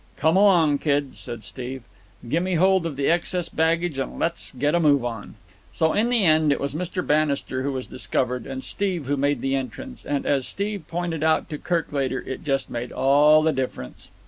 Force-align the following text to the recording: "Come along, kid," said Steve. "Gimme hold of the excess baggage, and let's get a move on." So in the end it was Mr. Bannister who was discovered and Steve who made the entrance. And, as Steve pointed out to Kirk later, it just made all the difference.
"Come 0.17 0.35
along, 0.35 0.79
kid," 0.79 1.15
said 1.15 1.43
Steve. 1.43 1.83
"Gimme 2.27 2.55
hold 2.55 2.87
of 2.87 2.95
the 2.95 3.07
excess 3.07 3.49
baggage, 3.49 3.99
and 3.99 4.17
let's 4.17 4.51
get 4.51 4.73
a 4.73 4.79
move 4.79 5.05
on." 5.05 5.35
So 5.71 5.93
in 5.93 6.09
the 6.09 6.25
end 6.25 6.51
it 6.51 6.59
was 6.59 6.73
Mr. 6.73 7.05
Bannister 7.05 7.61
who 7.61 7.71
was 7.71 7.85
discovered 7.85 8.47
and 8.47 8.63
Steve 8.63 9.05
who 9.05 9.15
made 9.15 9.41
the 9.41 9.53
entrance. 9.53 10.03
And, 10.03 10.25
as 10.25 10.47
Steve 10.47 10.87
pointed 10.87 11.21
out 11.21 11.51
to 11.51 11.59
Kirk 11.59 11.91
later, 11.93 12.23
it 12.25 12.43
just 12.43 12.67
made 12.67 12.91
all 12.91 13.43
the 13.43 13.53
difference. 13.53 14.09